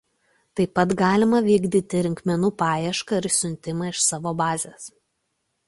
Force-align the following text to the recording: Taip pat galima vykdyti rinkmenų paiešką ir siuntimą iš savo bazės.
Taip 0.59 0.71
pat 0.79 0.93
galima 1.01 1.41
vykdyti 1.47 2.01
rinkmenų 2.07 2.51
paiešką 2.63 3.21
ir 3.21 3.29
siuntimą 3.39 3.93
iš 3.93 4.03
savo 4.09 4.37
bazės. 4.43 4.93